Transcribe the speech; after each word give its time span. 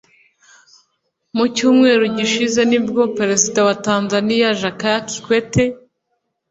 Mu 1.35 1.45
cyumweru 1.55 2.03
gishize 2.17 2.61
nibwo 2.69 3.01
Perezida 3.17 3.59
wa 3.67 3.75
Tanzania 3.87 4.47
Jakaya 4.61 4.99
Kikwete 5.09 5.63